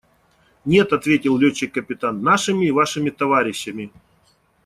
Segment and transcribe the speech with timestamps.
[0.65, 3.91] –Нет,– ответил летчик-капитан,– нашими и вашими товарищами.